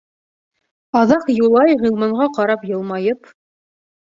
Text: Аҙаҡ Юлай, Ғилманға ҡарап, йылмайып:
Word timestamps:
Аҙаҡ 1.01 1.29
Юлай, 1.39 1.75
Ғилманға 1.83 2.27
ҡарап, 2.39 2.67
йылмайып: 2.73 3.31